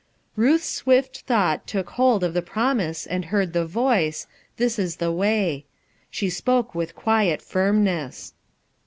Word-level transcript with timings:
Ruth's 0.35 0.67
swift 0.67 1.19
thought 1.27 1.67
took 1.67 1.91
hold 1.91 2.23
of 2.23 2.33
the 2.33 2.41
prom 2.41 2.79
ise 2.79 3.05
and 3.05 3.25
heard 3.25 3.53
the 3.53 3.67
voice: 3.67 4.25
"This 4.57 4.79
is 4.79 4.95
the 4.95 5.11
way." 5.11 5.65
She 6.09 6.27
spoke 6.27 6.73
with 6.73 6.95
quiet 6.95 7.39
firmness. 7.39 8.33